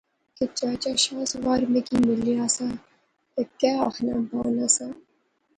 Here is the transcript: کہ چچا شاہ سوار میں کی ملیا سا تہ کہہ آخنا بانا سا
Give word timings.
کہ 0.35 0.45
چچا 0.57 0.91
شاہ 1.03 1.23
سوار 1.31 1.61
میں 1.71 1.81
کی 1.87 1.95
ملیا 2.07 2.45
سا 2.55 2.67
تہ 3.33 3.41
کہہ 3.59 3.81
آخنا 3.87 4.15
بانا 4.29 4.67
سا 4.75 4.87